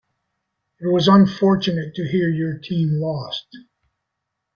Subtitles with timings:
[0.79, 3.55] It was unfortunate to hear your team lost.